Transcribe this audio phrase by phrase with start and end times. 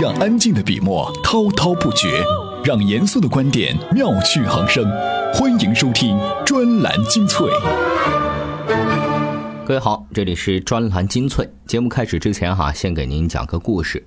[0.00, 2.22] 让安静的笔墨滔滔不绝，
[2.62, 4.88] 让严肃的观点妙趣横生。
[5.34, 7.48] 欢迎收听专栏精粹。
[9.66, 11.48] 各位好，这里是专栏精粹。
[11.66, 14.06] 节目开始之前哈，先给您讲个故事。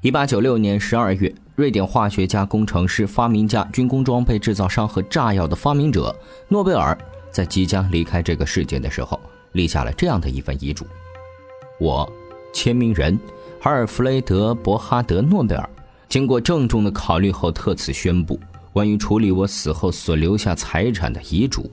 [0.00, 6.14] 一八九六年十二月，瑞典化学家、工程师、发明家、军工装备制造商和炸药的发明者
[6.46, 6.96] 诺贝尔，
[7.32, 9.18] 在即将离开这个世界的时候，
[9.54, 10.86] 立下了这样的一份遗嘱：
[11.80, 12.08] 我，
[12.52, 13.18] 签名人
[13.58, 15.68] 哈尔弗雷德·伯哈德·诺贝尔，
[16.08, 18.38] 经过郑重的考虑后，特此宣布
[18.72, 21.70] 关于处理我死后所留下财产的遗嘱。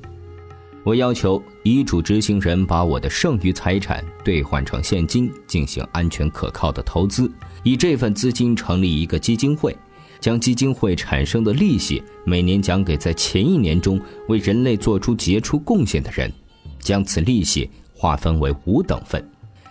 [0.83, 7.31] 我要求遗嘱执行人把我的剩余财产兑换成现金，进行安全可靠的投资，
[7.63, 9.75] 以这份资金成立一个基金会，
[10.19, 16.31] 将基金会产生的利息每年奖给在前一年中为人类做出杰出贡献的人，
[16.79, 19.25] 将此利息划分为五等份：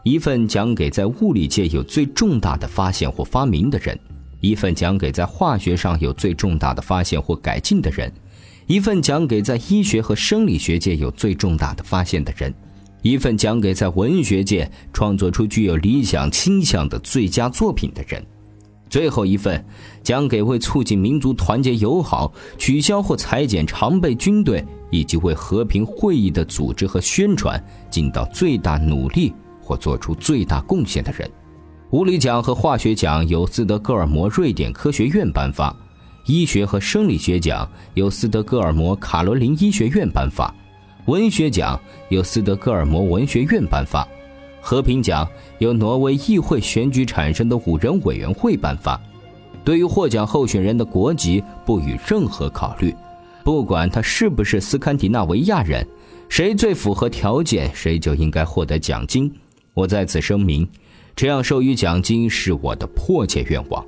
[0.05, 3.97] 一份奖给在物理界有最重大的发现或发明的人，
[4.41, 8.13] 一份奖给在化学上有最重大的发现或改进的人。
[8.67, 12.53] 一份奖给在医学和生理学界有最重大的发现的人，
[13.03, 18.25] 一份奖给在文学界创作出具有理想倾向的最佳作品的人，
[18.89, 19.65] 最后一份
[20.03, 29.33] 奖给为促进民族团结友好、取消或裁减常备军队以及为和平会议的组织和宣传尽到最大努力
[29.63, 31.31] 或做出最大贡献的人。
[31.93, 35.75] 物理奖和化学奖由斯德哥尔摩瑞典科学院颁发。
[36.27, 40.55] 医学和生理学奖由斯德哥尔摩卡罗琳医学院颁发，
[41.07, 41.79] 文学奖
[42.11, 44.07] 由斯德哥尔摩文学院颁发，
[44.61, 45.27] 和平奖
[45.59, 49.01] 由挪威议会选举产生的五人委员会颁发。
[49.65, 52.95] 对于获奖候选人的国籍不予任何考虑，
[53.43, 55.85] 不管他是不是斯堪的纳维亚人，
[56.29, 59.29] 谁最符合条件，谁就应该获得奖金。
[59.75, 60.69] 我在此声明，
[61.17, 63.85] 这样授予奖金是我的迫切愿望。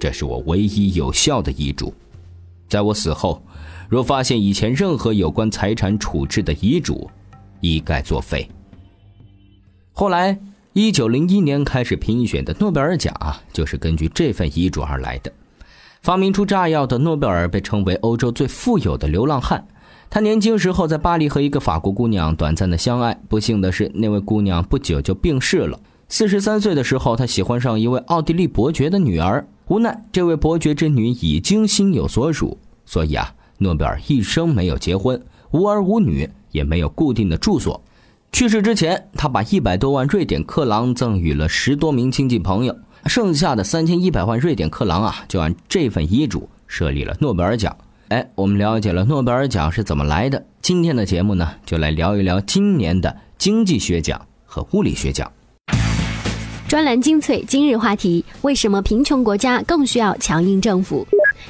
[0.00, 1.92] 这是我唯一有效的遗嘱，
[2.68, 3.42] 在我死后，
[3.88, 7.10] 若发现以前任何有关财产处置的遗嘱，
[7.60, 8.48] 一概作废。
[9.92, 10.38] 后来，
[10.72, 15.32] 一九零一年开始评选的诺贝尔奖啊，就是根据这份遗嘱而来的。
[16.02, 19.66] 发明出炸药的诺贝尔被称为欧洲最富有的流浪汉。
[20.10, 25.78] 他年轻时候在巴黎和一个法国姑娘短暂的相爱，不幸的是，那位姑娘不久就病逝了。
[26.08, 29.46] 四十三岁的时候，他喜欢上一位奥地利伯爵的女儿。
[29.66, 37.78] 无奈，这位伯爵之女已经心有所属，所以啊，诺贝尔一生没有结婚，无儿无女，也没有固定的住所。
[38.32, 47.76] 去世之前，他把一百多万瑞典克朗赠予了十多名亲戚朋友，剩下的三千一百万瑞典克朗啊，就按这份遗嘱设立了诺贝尔奖。
[48.08, 55.30] 哎，我们了解了诺贝尔奖是怎么来的，今天的节目呢，就来聊一聊今年的经济学奖和物理学奖。
[56.66, 61.06] 专栏精粹今日话题：为什么贫穷国家更需要强硬政府？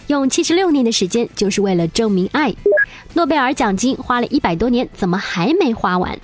[0.08, 2.52] 用七十六年的时间就是为了证明爱。
[3.14, 6.18] 诺贝尔奖金花了一百多年，怎么还没花完？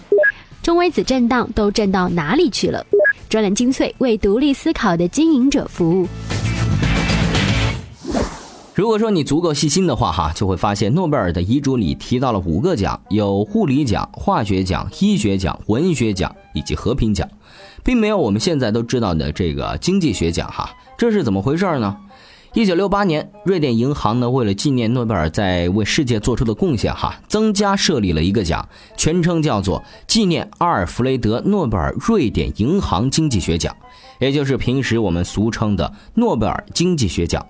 [0.65, 2.85] 中微子震荡都震到哪里去了？
[3.29, 6.09] 专栏精粹为独立思考的经营者服务。
[8.75, 17.29] 如果说你足够细心的话，哈，就会发现诺贝尔的遗嘱里提到了五个奖，有物理奖、化学奖、医学奖、文学奖以及和平奖。
[17.85, 20.69] 并没有我们现在都知道的这个经济学奖哈，
[20.99, 21.97] 这是怎么回事呢？
[22.53, 33.73] 一九六八年，瑞典银行呢为了纪念诺贝尔在为世界做出的贡献哈，增加设立了一个奖，全称叫做纪念阿尔弗雷德·诺贝尔瑞典银行经济学奖，
[34.19, 37.45] 也就是平时我们俗称的诺贝尔经济学奖。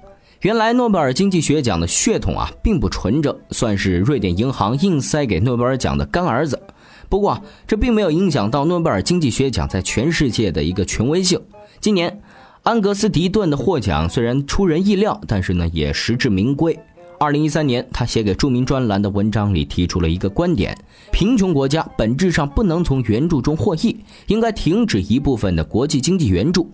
[0.45, 6.63] 原来诺贝尔经济学奖的血统啊并不纯正，算是瑞典银行硬塞给诺贝尔奖的干儿子。
[7.09, 11.41] 不过，这并没有影响到诺贝尔经济学奖在全世界的一个权威性。
[11.81, 12.21] 今年，
[12.63, 16.79] 安格斯·迪顿的获奖虽然出人意料，但是呢也实至名归。
[17.19, 20.77] 二零一三年，他写给著名专栏的文章里提出了一个观点：
[21.11, 23.97] 贫穷国家本质上不能从援助中获益，
[24.27, 26.71] 应该停止一部分的国际经济援助。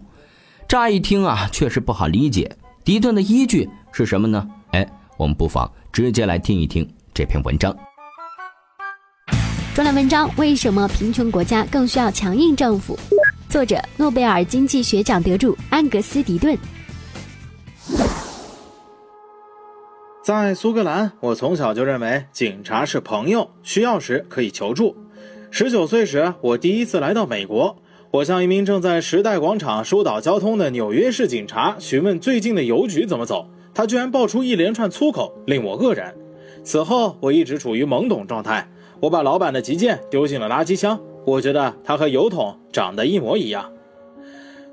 [0.66, 2.50] 乍一听啊，确实不好理解。
[2.90, 4.44] 迪顿的依据是什么呢？
[4.72, 4.84] 哎，
[5.16, 6.84] 我们不妨直接来听一听
[7.14, 7.72] 这篇文章。
[9.72, 12.98] 专栏文章：为什么贫穷国家更需要强硬政府？
[13.48, 16.58] 作者：诺贝尔经济学奖得主安格斯·迪顿。
[20.24, 24.96] 在苏格兰，我从小就认为警察是朋友，需要时可以求助。
[25.52, 27.79] 十九岁时，我第一次来到美国，
[28.12, 36.12] 我向一名正在时代广场疏导交通的纽约市警察询问最近的邮局怎么走，他居然爆出一连串粗口，令我愕然。
[36.64, 38.68] 此后，我一直处于懵懂状态。
[38.98, 43.70] 我把老板的急件丢进了垃圾箱，我觉得他和油桶长得一模一样。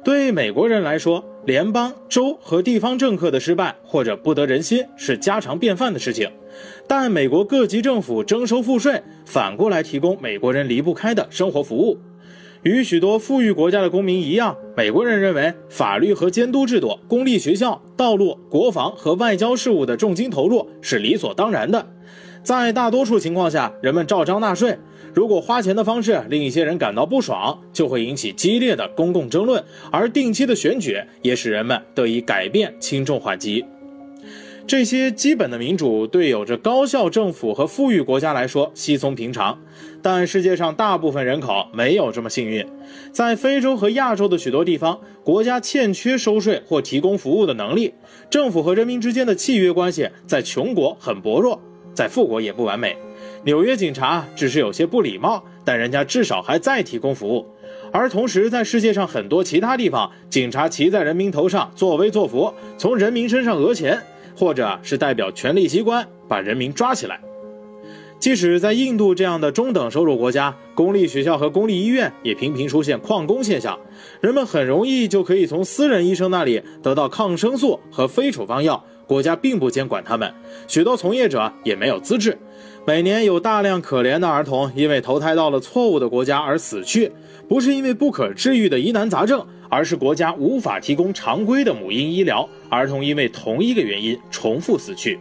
[0.04, 6.28] 对美国人来说，联邦、州和地方政客的失败或者不得人心是家常便饭的事情，
[6.88, 12.00] 但美国各级政府征收赋税，反过来提供美国人离不开的生活服务。
[12.68, 21.88] 与许多富裕国家的公民一样，美国人认为法律和监督制度、公立学校、道路、国防和外交事务的重金投入是理所当然的。
[22.44, 24.78] 在大多数情况下，人们照章纳税。
[25.14, 29.64] 如果花钱的方式令一些人感到不爽，就会引起激烈的公共争论。
[29.90, 33.64] 而定期的选举也使人们得以改变轻重缓急。
[34.68, 39.58] 这些基本的民主对有着高效政府和富裕国家来说稀松平常，
[40.02, 42.68] 但世界上大部分人口没有这么幸运。
[43.14, 47.94] 在非洲和亚洲的许多地方，国家欠缺收税或提供服务的能力，
[48.30, 51.62] 政府和人民之间的契约关系在穷国很薄弱，
[51.94, 52.98] 在富国也不完美。
[53.46, 57.46] 纽约警察只是有些不礼貌，但人家至少还在提供服务。
[57.94, 63.98] 而同时，在世界上很多其他地方，警察骑在人民头上作威作福，从人民身上讹钱。
[64.38, 67.20] 或者是代表权力机关把人民抓起来。
[68.20, 73.80] 即使在印度这样的中等收入国家，公立学校和公立医院也频频出现旷工现象，
[74.22, 80.32] 人们很容易就可以从私人医生那里得到抗生素和非处方药，国家并不监管他们，
[80.68, 82.38] 许多从业者也没有资质。
[82.86, 87.12] 每年有大量可怜的儿童因为投胎到了错误的国家而死去，
[87.48, 89.46] 不是因为不可治愈的疑难杂症。
[89.70, 95.20] 而是国家无法提供常规的母婴医疗，儿童因为同一个原因重复死去。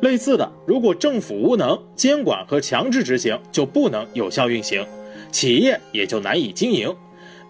[0.00, 4.84] 类似的，如果政府无能，监管和强制执行就不能有效运行，
[5.30, 6.92] 企业也就难以经营。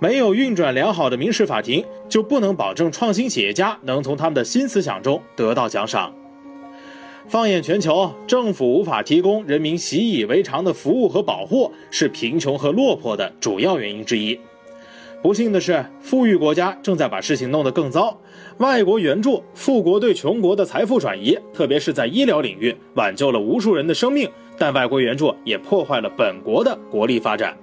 [0.01, 6.15] 没有运转良好的民事法庭，就不能保证创新企业家能从他们的新思想中得到奖赏。
[7.27, 14.39] 放眼全球，政府无法提供人民习以为常的服务和保护，是贫穷和落魄的主要原因之一。
[15.21, 18.17] 不幸的是，富裕国家正在把事情弄得更糟。
[18.59, 24.31] 外国援助、富国对穷国的财富转移，特别是在医疗领域，挽救了无数人的生命。
[24.57, 27.55] 但外国援助也破坏了本国的国力发展。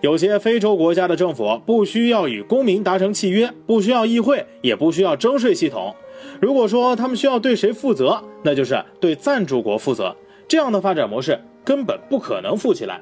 [0.00, 5.94] 有些非洲国家的政府不需要与公民达成契约，不需要议会，也不需要征税系统。
[6.40, 10.14] 如果说他们需要对谁负责，那就是对赞助国负责。
[10.46, 13.00] 这样的发展模式根本不可能富起来。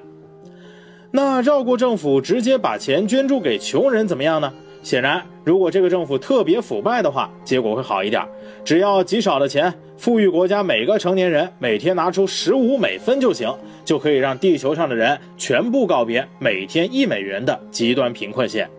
[1.11, 4.53] 那绕过政府，直接把钱捐助给穷人怎么样呢？
[4.87, 8.23] 显然，如果这个政府特别腐败的话，结果会好一点。
[8.65, 13.53] 只要极少的钱，富裕国家每个成年人每天拿出十五美分就行，
[13.85, 18.71] 就可以让地球上的人全部告别每天一美元的极端贫困线。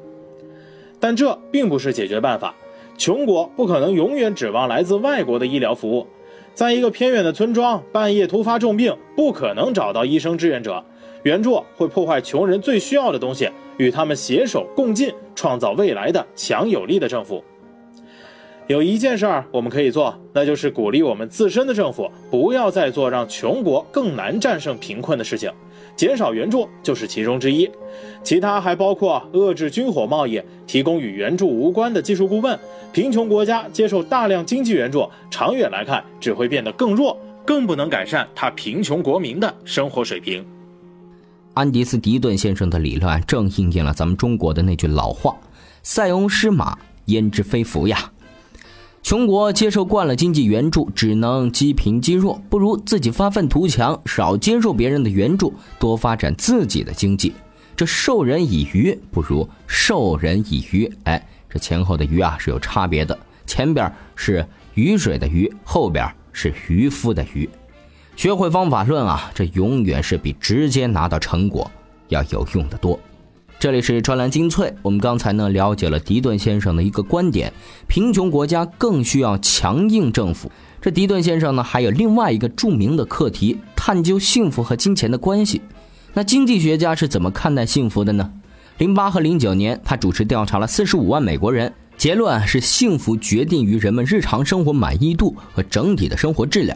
[0.97, 2.55] 但这并不是解决办法，
[2.97, 6.07] 穷国不可能永远指望来自外国的医疗服务。
[6.53, 10.85] 在一个偏远的村庄，半夜突发重病，不可能找到医生志愿者。
[11.23, 17.43] 援助会破坏穷人最需要的东西，与他们携手共进，创造未来的强有力的政府。
[18.67, 25.49] 有一件事儿我们可以做，那就是鼓励我们自身的政府不要再做让穷国更难战胜贫困的事情，
[25.95, 27.69] 减少援助就是其中之一。
[28.23, 32.59] 其他还包括遏制军火贸易，提供与援助无关的技术顾问。
[32.91, 40.45] 贫穷国家接受大量经济援助，长远来看只会变得更弱，更不能改善他贫穷国民的生活水平。
[41.57, 45.35] 安迪斯·迪顿先生的理论正应验了咱们中国的那句老话
[45.81, 48.11] ：“塞翁失马，焉知非福呀。”
[49.01, 57.33] 穷国接受惯了经济援助，只能积贫积弱，不如自己发愤图强，少接受别人的援助，多发展自己的经济。
[57.75, 60.87] 这授人以鱼，不如授人以渔。
[61.05, 67.49] 哎，这前后的“鱼”啊是有差别的，前边是雨水的“鱼”，后边是渔夫的“渔”。
[68.17, 71.69] 学会方法论啊，这永远是比直接拿到成果
[72.07, 72.99] 要有用的多。
[73.59, 77.53] 这里是专栏精粹，我们刚才呢了解了迪顿先生的一个观点：
[77.87, 80.51] 贫穷国家更需要强硬政府。
[80.81, 85.61] 这迪顿先生呢还有另外一个著名的课题，探究幸福和金钱的关系。
[86.15, 88.31] 那经济学家是怎么看待幸福的呢？
[88.79, 96.75] 零八和零九年，他主持调查了四十五万美国人，结论是幸福决定于人们日常生活满意度和整体的生活质量。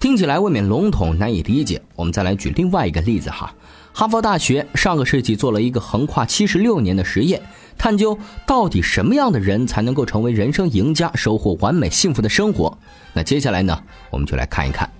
[0.00, 1.82] 听起来未免笼统难以理解。
[1.94, 3.54] 我们再来举另外一个例子哈，
[3.92, 7.42] 哈佛大学上个世纪做了一个横跨七十六年的实验，
[7.76, 12.78] 探究到底什么样的人才能够成为人生赢家，收获完美幸福的生活。
[13.12, 13.78] 那接下来呢，
[14.08, 14.90] 我们就来看一看。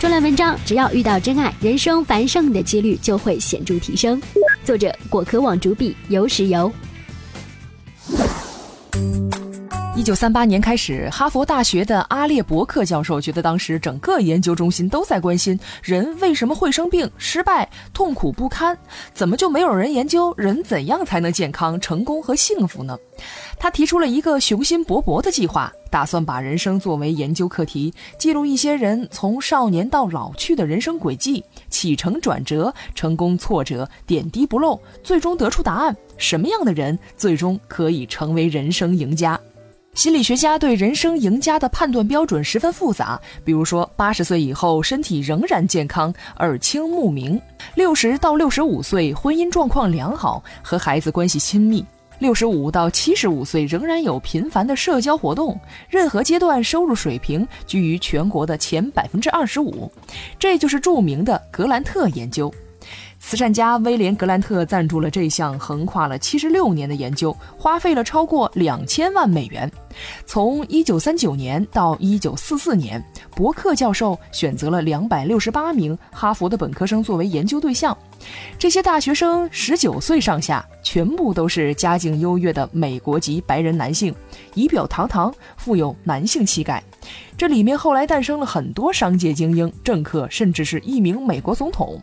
[0.00, 4.18] 专栏文章：只要遇到真爱，人生繁盛的几率就会显著提升。
[4.64, 6.72] 作者：果壳网主笔有石油。
[9.96, 18.76] 一九三八年开始，哈佛大学的阿列伯克教授觉得，当时整个研究中心都在关心人为什么会生病、失败、痛苦不堪，
[19.14, 22.98] 怎么就没有人研究人怎样才能健康、成功和幸福呢？
[23.56, 39.40] 他提出了一个雄心勃勃的计划，打算把人生作为研究课题，记录一些人从少年到老去的人生轨迹，起承转折、成功挫折、点滴不漏，最终得出答案：什么样的人最终可以成为人生赢家？
[39.94, 47.38] 心理学家对人生赢家的判断标准十分复杂，比如说八十岁以后身体仍然健康、耳清目明；
[47.76, 51.80] 六十到六十五岁婚姻状况良好，和孩子关系亲密；
[52.18, 55.56] 六十五到七十五岁仍然有频繁的社交活动；
[55.88, 59.90] 任何阶段收入水平居于全国的前百分之二十五。
[60.40, 62.52] 这就是著名的格兰特研究。
[63.26, 69.68] 慈善家威廉·格兰特赞助了这项横跨了七十六年的研究，花费了超过两千万美元。
[70.26, 73.02] 从一九三九年到一九四四年，
[73.34, 77.96] 伯克教授选择了两百六十八名哈佛的本科生作为研究对象。
[78.58, 84.14] 这些大学生十九岁上下，全部都是家境优越的美国籍白人男性，
[84.52, 86.80] 仪表堂堂，富有男性气概。
[87.38, 91.98] 这里面后来诞生了很多商界精英、政客，甚至是一名美国总统。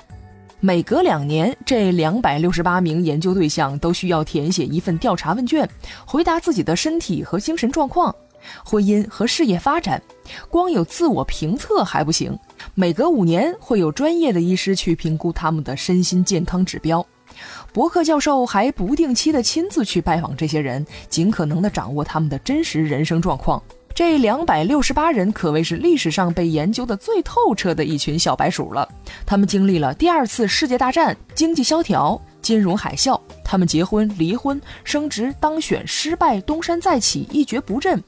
[0.63, 5.67] 每隔两年，这两百六十八名研究对象都需要填写一份调查问卷，
[6.05, 8.15] 回答自己的身体和精神状况、
[8.63, 9.99] 婚姻和事业发展。
[10.49, 12.37] 光有自我评测还不行，
[12.75, 17.03] 每隔五年会有专业的医师去评估他们的身心健康指标。
[17.73, 23.59] 伯克教授还不定期的亲自去拜访这些人，尽可能的掌握他们的真实人生状况。
[23.93, 28.88] 这两百六十八人可谓是历史上被研究的最透彻的一群小白鼠了。
[29.25, 38.01] 他们经历了第二次世界大战、经济萧条、金融海啸，他们结婚、离婚、升职、当选、失败、东山再起、一蹶不振。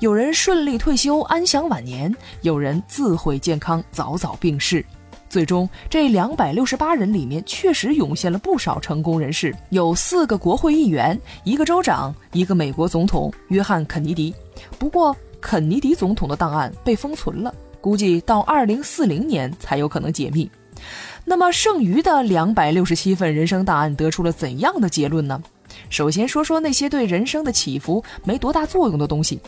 [0.00, 4.84] 有人顺利退休、安享晚年，有人自毁健康、早早病逝。
[5.34, 14.32] 最终，这两百六十八人里面确实涌现了不少成功人士，有四个国会议员、一个州长、一个美国总统约翰·肯尼迪。
[14.78, 20.48] 不过，肯尼迪总统的档案被封存了，估计到二零四零年才有可能解密。
[21.24, 25.42] 那么，剩余的两百六十七份人生档案得出了怎样的结论呢？
[25.90, 29.40] 首先说说那些对人生的起伏没多大作用的东西。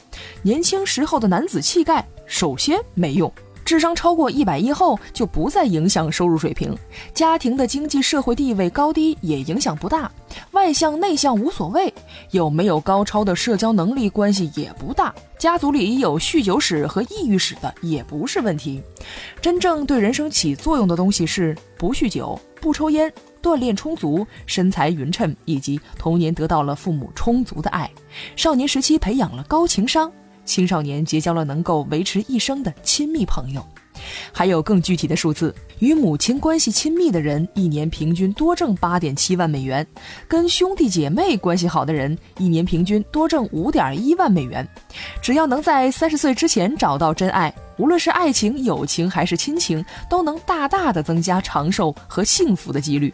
[0.42, 3.32] 年轻时候的男子气概，首先没用。
[3.66, 6.72] 智商超过一百一后就不再影响收入水平，
[7.12, 10.08] 家庭的经济社会地位高低也影响不大，
[10.52, 11.92] 外向内向无所谓，
[12.30, 18.80] 有没有高超的社交能力关系也不大，家族里有酗酒史和抑郁史的也不是问题。
[19.42, 27.90] 真正对人生起作用的东西是不酗酒、不抽烟、锻炼充足、身材匀称，以及童年得到了父母充足的爱，
[28.36, 30.08] 少年时期培养了高情商。
[30.46, 33.62] 青少年结交了能够维持一生的亲密朋友，
[34.32, 39.86] 还有更具体的数字：与母亲关系亲密的人一年平均多挣八点七万美元，
[40.26, 44.66] 跟兄弟姐妹关系好的人一年平均多挣五点一万美元。
[45.20, 53.12] 只要能在三十岁之前找到真爱，无论是爱情、友情还是亲情，都能大大的增加长寿和幸福的几率。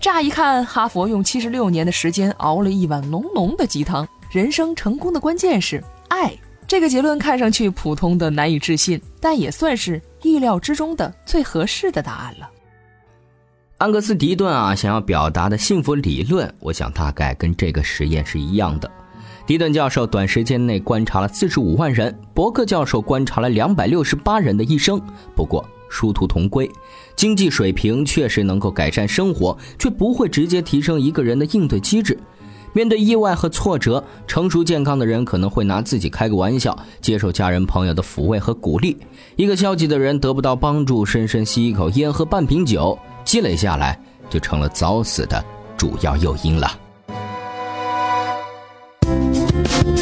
[0.00, 4.06] 乍一看，哈佛用七十六年的时间熬了一碗浓浓的鸡汤。
[4.30, 6.34] 人生成功的关键是爱。
[6.72, 12.48] 这个结论看上去普通的难以置信，但也算是意料之中的最合适的答案了。
[13.76, 18.90] 安格斯·迪顿啊，想要表达的幸福理论，我想大概跟这个实验是一样的。
[19.46, 24.98] 迪顿教授短时间内观察了四十五万人，伯克教授观察了两百六十八人的一生。
[25.36, 26.66] 不过殊途同归，
[27.14, 32.18] 经济水平确实能够改善生活，却不会直接提升一个人的应对机制。
[32.72, 38.96] 面对意外和挫折，成熟健康的人可能会拿自己开个玩笑，接受家人朋友的抚慰和鼓励；
[39.36, 43.98] 一个消极的人得不到帮助，深深吸一口烟，喝半瓶酒，积累下来
[44.30, 45.42] 就成了早死的
[45.76, 46.70] 主要诱因了。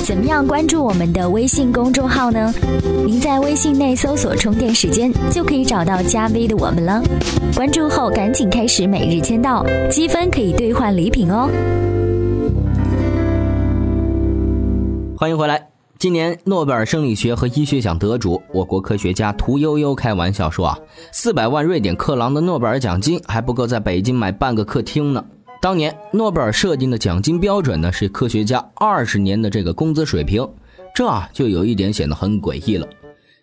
[0.03, 2.53] 怎么样关注我们的微信公众号呢？
[3.07, 7.01] 您在微信内搜索“充电时间”，就可以找到加 V 的我们了。
[7.55, 11.49] 关注后赶紧开始每日签到，积分可以兑换礼品哦。
[15.21, 15.69] 欢迎回来。
[15.99, 20.79] 今年诺贝尔生理学和医学奖得主，我国科学家屠呦呦开玩笑说啊，
[21.13, 25.23] 四百万瑞典克朗的诺贝尔奖金还不够在北京买半个客厅呢。
[25.61, 30.49] 当年诺贝尔设定的奖金标准呢，是科学家二十年的这个工资水平，
[30.95, 32.89] 这就有一点显得很诡异了。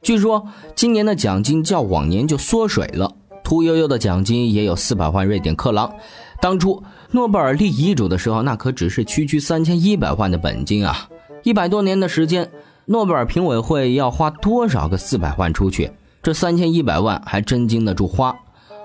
[0.02, 5.94] 据说今年的奖金较往年就缩水了，屠呦呦的奖金也有四百万瑞典克朗。
[6.42, 6.82] 当初
[7.12, 11.08] 诺贝尔立遗嘱的时候，那可只是区区三千一百万的本金啊。
[11.48, 12.52] 一百多年的时间，
[12.88, 15.90] 诺贝尔评委会要花多少个四百万出去？
[16.22, 18.36] 这三千一百万还真经得住花。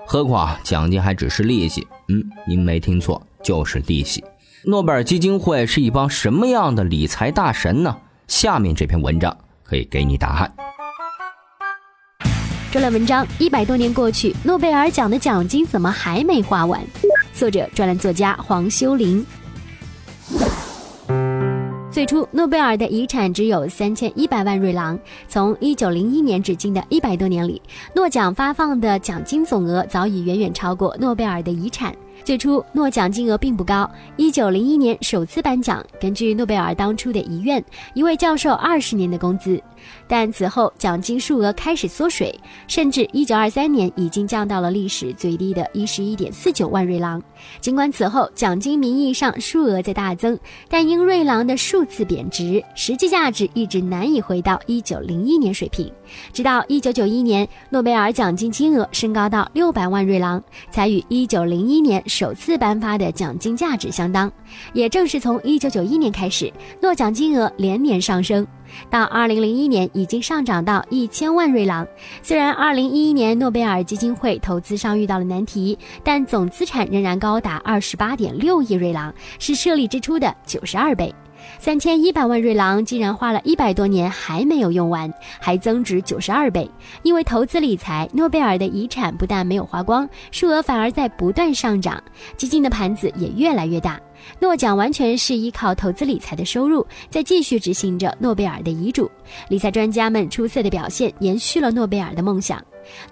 [0.07, 1.85] 何况奖金还只是利息。
[2.07, 4.23] 嗯，您没听错，就是利息。
[4.63, 7.97] 诺贝尔基金会是一帮什么样的理财大神呢？
[8.29, 10.53] 下面这篇文章可以给你答案。
[12.71, 16.81] 专栏文章：一百多年过去，诺贝尔奖的奖金怎么还没花完？
[17.33, 19.25] 作者：专栏作家黄修林。
[22.03, 24.99] 最初，诺贝尔的遗产只有三千一百万瑞郎。
[25.29, 27.61] 从一九零一年至今的一百多年里，
[27.95, 31.95] 诺奖发放的奖金总额早已远远超过诺贝尔的遗产。
[32.25, 33.89] 最初，诺奖金额并不高。
[34.17, 39.61] 一九零一年首次颁奖，根据诺贝尔当初的遗愿，一位教授二十年的工资。
[40.05, 47.21] 但此后奖金数额开始缩水，甚至一九二三年已经降到了历史最低的一十一点四九万瑞郎。
[47.61, 50.37] 尽管此后奖金名义上数额在大增，
[50.69, 55.91] 但因瑞郎的数次贬值，实际价值一直难以回到一九零一年水平。
[56.31, 62.03] 直到一九九一年，诺贝尔奖金金额升高到六百万瑞郎，才与一九零一年。
[62.07, 64.31] 首次颁发的奖金价值相当，
[64.73, 68.45] 也正是从一九九一年开始，诺奖金额连年上升，
[68.89, 71.87] 到二零零一年已经上涨到一千万瑞郎。
[72.21, 81.13] 虽然二零一一年诺贝尔基金会投资上遇到了难题，但总资产仍然高达二十八点六亿瑞郎，是设立之初的九十二倍。
[81.59, 86.69] 三千一百万瑞郎竟然花了一百多年还没有用完，还增值九十二倍。
[87.03, 92.01] 因为投资理财，诺贝尔的遗产不但没有花光，数额反而在不断上涨，
[92.37, 93.99] 基金的盘子也越来越大。
[94.39, 99.09] 诺奖完全是依靠投资理财的收入，在继续执行着诺贝尔的遗嘱。
[99.49, 102.63] 理财专家们出色的表现，延续了诺贝尔的梦想。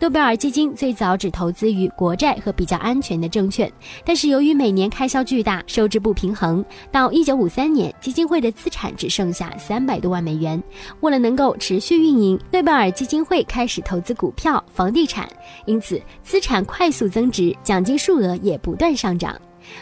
[0.02, 3.72] 诺贝尔基金最早只投资于国债和比较安全的证券，
[4.04, 10.62] 但是由于每年开销巨大，收支不平衡，到一九五三年，基金会的资产只剩下三百多万美元。
[11.00, 15.26] 为了能够持续运营，诺贝尔基金会开始投资股票、房地产，
[15.66, 19.40] 因此资产快速增值，奖金数额也不断上涨。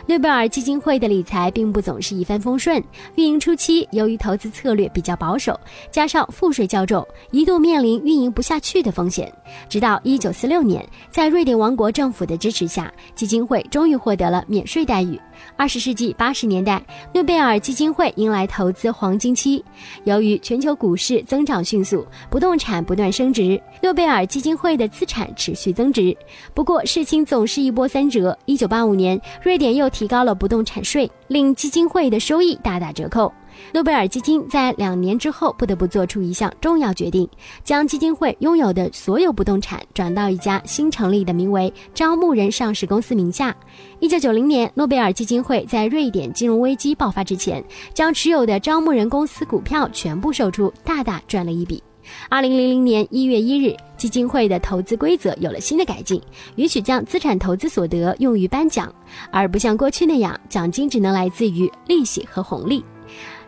[0.08, 2.84] 诺贝尔基金会的理财并不总是一帆风顺。
[3.15, 5.60] 运营初期，由于投资策略比较保守，
[5.91, 9.31] 加上赋税较重，一度面临运营不下去的风险。
[9.68, 15.20] 直到1946年，在瑞典王国政府的支持下，基金会终于获得了免税待遇。
[15.55, 16.81] 二十世纪八十年代，
[17.13, 19.63] 诺贝尔基金会迎来投资黄金期。
[20.03, 26.15] 由于全球股市增长迅速，不动产不断升值，诺贝尔基金会的资产持续增值。
[26.53, 28.37] 不过，事情总是一波三折。
[28.45, 33.31] 一九八五年，瑞典又提高了不动产税，令基金会的收益大打折扣。
[33.74, 37.27] 诺贝尔基金在两年之后不得不做出一项重要决定，
[37.63, 43.55] 将基金会拥有的所有不动产转到一家新成立的名为“招募人”上市公司名下。
[44.00, 51.81] 一九九零年，诺贝尔基金会在瑞典金融危机爆发之前，将持有的招募人公司股票全部售出，大大赚了一笔。
[52.27, 56.19] 二零零零年一月一日，基金会的投资规则有了新的改进，
[56.55, 58.91] 允许将资产投资所得用于颁奖，
[59.31, 62.83] 而不像过去那样，奖金只能来自于利息和红利。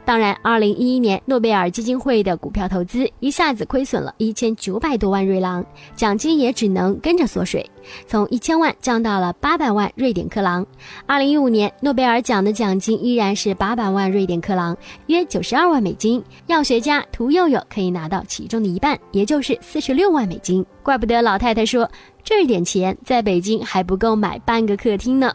[0.04, 5.64] 当然，二零一一年诺贝尔基金会的股票投资一下子亏损了一千九百多万瑞郎，
[5.96, 7.70] 奖金也只能跟着缩水，
[8.08, 10.66] 从一千万降到了八百万瑞典克朗。
[11.06, 16.22] 二零一五年，诺贝尔奖的奖金依然是八百万瑞典克朗，约九十二万美金。
[16.48, 20.66] 药学家屠呦呦可以拿到其中的一半，也就是四十六万美金。
[20.84, 21.90] 怪不得老太太说，
[22.24, 25.32] 这点钱在北京还不够买半个客厅呢。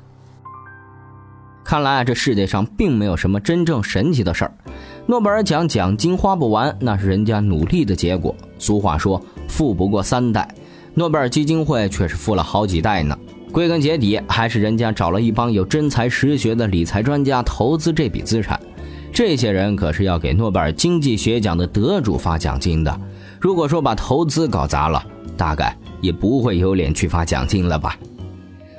[1.66, 4.52] 看来啊，这世界上并没有什么真正神奇的事儿。
[5.06, 8.32] 诺贝尔奖奖金花不完，那是人家努力的结果。
[8.56, 10.48] 俗话说，富不过三代，
[10.94, 13.18] 诺贝尔基金会却是富了好几代呢。
[13.50, 18.60] 归根结底，还是人家找了一帮有真才实学的理财专家投资这笔资产。
[19.12, 23.00] 这些人可是要给诺贝尔经济学奖的得主发奖金的。
[23.40, 25.04] 如果说把投资搞砸了，
[25.36, 27.98] 大概也不会有脸去发奖金了吧。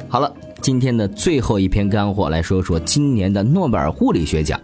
[0.08, 0.34] 好了。
[0.62, 4.60] 今天的最后一篇干货，来说说今年的诺贝尔物理学奖。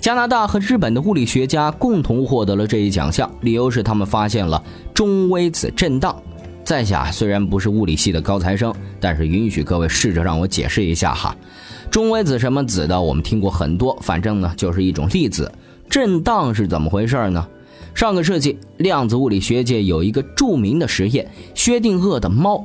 [0.00, 4.62] 加拿大和日本的物理学家共同获得了这一奖项，理由是他们发现了
[4.94, 6.16] 中微子震荡。
[6.64, 11.36] 在下虽然不是物理系的高材生，但是允许各位试着让我解释一下哈。
[11.90, 15.50] 中微子什么子的，我们听过很多，反正呢就是一种粒子。
[15.88, 17.46] 震荡是怎么回事呢？
[17.94, 22.64] 上个世纪，量子物理学界有一个著名的实验——薛定谔的猫。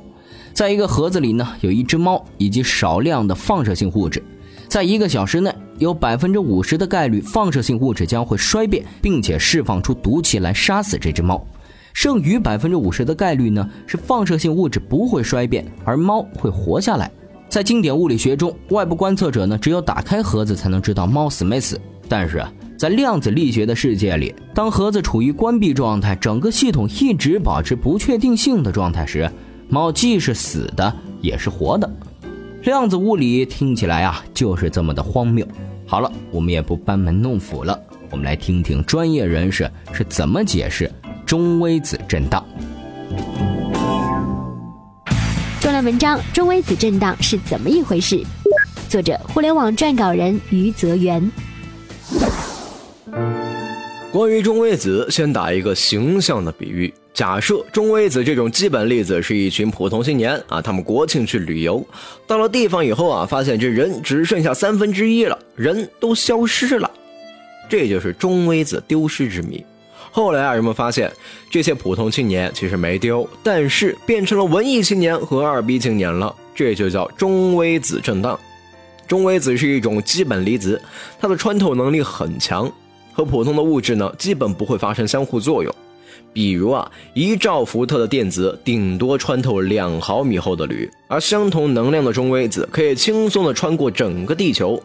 [0.55, 4.23] 在一个盒子里呢，有一只猫以及少量的放射性物质，
[4.69, 11.45] 在一个小时内，有百分之五十的概率放射性物质将会衰变，并且释放出毒气来杀死这只猫。
[11.91, 17.11] 剩余百分之五十的概率呢，是放射性物质不会衰变，而猫会活下来。
[17.49, 21.77] 在经典物理学中，外部观测者呢只有打开盒子才能知道猫死没死。
[22.07, 29.29] 但是啊在量子力学的世界里，当盒子处于关闭状态，整个系统一直保持不确定性的状态时，
[29.75, 31.91] 猫既是死的，也是活的。
[32.63, 35.45] 量子物理听起来啊，就是这么的荒谬。
[35.85, 37.77] 好了，我们也不班门弄斧了，
[38.09, 40.89] 我们来听听专业人士是怎么解释
[41.25, 42.41] 中微子震荡。
[45.59, 48.23] 专栏文章：中微子震荡是怎么一回事？
[48.87, 51.29] 作者：互联网撰稿人余泽元。
[54.15, 56.93] 关于中微子，先打一个形象的比喻。
[57.13, 61.85] 假设中微子这种基本粒子是一群普通青年啊，他们国庆去旅游，
[62.25, 66.89] 到了地方以后啊，发现这人只剩下三分之一了，人都消失了，
[67.69, 69.61] 这就是中微子丢失之谜。
[70.13, 71.11] 后来啊，人们发现
[71.51, 78.39] 这些普通青年其实没丢，但是变成了文艺青年和二逼青年了，这就叫中微子震荡。
[79.09, 80.81] 中微子是一种基本粒子，
[81.19, 82.71] 它的穿透能力很强，
[83.15, 85.73] 和普通的物质呢基本不会发生相互作用。
[86.33, 94.81] 比如啊，一兆伏特的电子顶多穿透两毫米厚的铝，而相同能量的中微子可以轻松的穿过整个地球。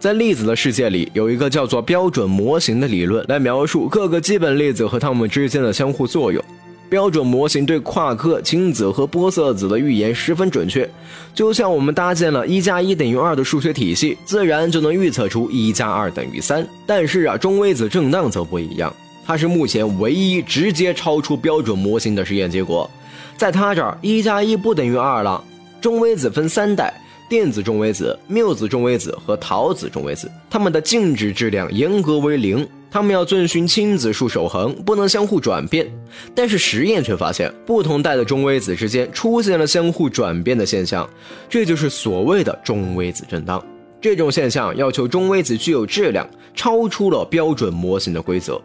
[0.00, 6.42] 在粒子的世界里，有一个叫做标准模型的理论来描述各个基本粒子和它们之间的相互作用。
[6.88, 10.88] 标准模型对夸克、氢子和玻色子的预言十分准确，
[11.34, 16.66] 就像我们搭建了一加一等于二的数学体系，自然就能预测出一加二等于三。
[16.86, 18.92] 但是啊，中微子震荡则不一样。
[19.26, 22.90] 它是目前唯一直接超出标准模型的实验结果，
[23.36, 25.44] 在它这儿，一加一不等于二了。
[25.82, 26.92] 中微子分三代：
[27.28, 30.30] 电子中微子、缪子中微子和陶子中微子。
[30.48, 35.86] 它们的静止质量严格为零，他们要遵循亲子数守恒，不能相互转变。
[36.34, 41.08] 但是实验却发现，不同代的中微子之间出现了相互转变的现象，
[41.48, 43.62] 这就是所谓的中微子震荡。
[44.00, 48.60] 这种现象要求中微子具有质量，超出了标准模型的规则。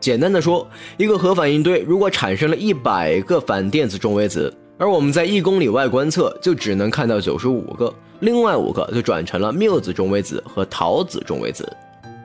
[0.00, 11.66] 简单的说，一个核反应堆如果产生了一百个反电子中微子，而我们在一公里外观测就只能看到九十五个，另外五个就转成了缪子中微子和陶子中微子。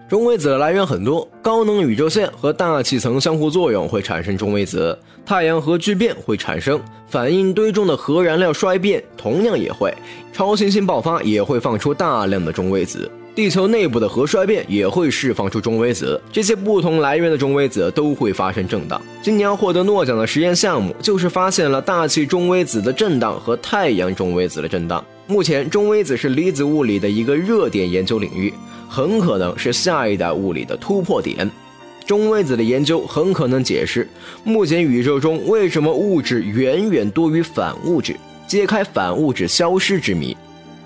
[0.07, 9.91] 中微子的来源很多，高能宇宙线和大气层相互作用会产生中微子，太阳核聚变会产生，反应堆中的核燃料衰变同样也会，
[10.31, 13.09] 超新星爆发也会放出大量的中微子。
[13.33, 19.01] 地球内部的核衰变也会释放出中微子，这些不同来源的中微子都会发生震荡。
[19.23, 25.03] 今年获得诺奖的实验项目就是发现了大气中微子的震荡和太阳中微子的震荡。
[25.27, 28.53] 目前，中微子是离子物理的一个热点研究领域，
[28.87, 31.49] 很可能是下一代物理的突破点。
[32.05, 34.07] 中微子的研究很可能解释
[34.43, 38.15] 目前宇宙中为什么物质远远多于反物质，
[38.47, 40.37] 揭开反物质消失之谜。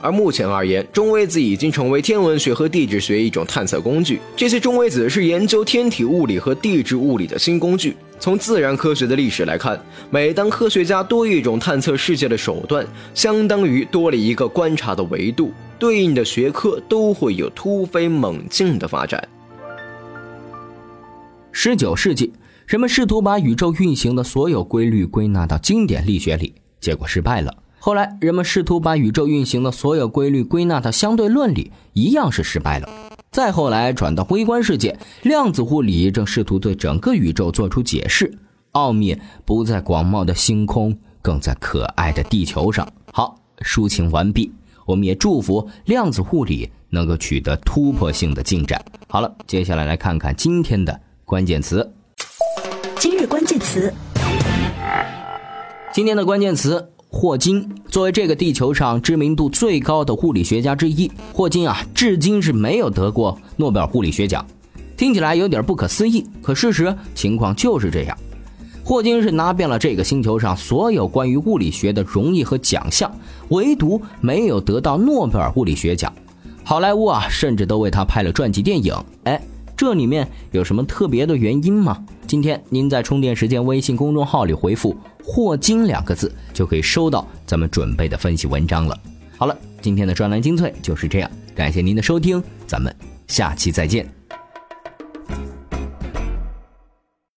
[0.01, 4.21] 而目前而言，中微子已经成为天文学和地质学一种探测工具。
[4.37, 7.93] 这些中微子是研究天体物理和地质物理的新工具。
[8.19, 19.25] 从自然科学的历史来看，每当科学家多一种探测世界的手段，相当于多了一个观察的维度，对应的学科都会有突飞猛进的发展。
[21.51, 22.33] 十九世纪，
[22.67, 27.53] 人们试图把宇宙运行的所有规律归纳到经典力学里，结果失败了。
[27.79, 32.89] 后来，人们试图把宇宙运行的所有规律归纳到相对论里，一样是失败了。
[33.39, 38.37] 再后来，转到微观世界，量子物理正试图对整个宇宙做出解释。
[38.73, 42.85] 奥秘不在广袤的星空，更在可爱的地球上。
[43.13, 44.51] 好，抒情完毕。
[44.85, 48.83] 我们也祝福量子物理能够取得突破性的进展。
[49.07, 51.93] 好了，接下来来看看今天的关键词。
[52.97, 53.93] 今日关键词。
[55.93, 56.91] 今天的关键词。
[57.11, 64.45] 霍金作为这个地球上知名度最高的物理学家之一，霍金啊，至今是没有得过诺贝尔物理学奖。
[64.95, 68.15] 听起来有点不可思议，可事实情况就是这样。
[68.83, 73.11] 霍金是拿遍了这个星球上所有关于物理学的荣誉和奖项，
[73.49, 76.13] 唯独没有得到诺贝尔物理学奖。
[76.63, 78.93] 好莱坞啊，甚至都为他拍了传记电影。
[79.23, 79.41] 哎，
[79.75, 82.05] 这里面有什么特别的原因吗？
[82.27, 84.95] 今天您在充电时间微信公众号里回复。
[85.31, 88.99] 霍金两个字就可以收到咱们准备的分析文章了。
[89.37, 92.93] 好了，今天的专栏精粹就是这样，感谢您的收听，咱们
[93.27, 94.18] 下期再见。